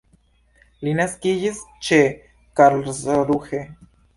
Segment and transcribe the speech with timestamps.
[0.87, 2.01] Li naskiĝis ĉe
[2.61, 3.63] Karlsruhe.